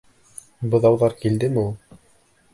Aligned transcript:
Быҙауҙар 0.71 1.15
килдеме 1.21 1.67
ул? 1.67 2.03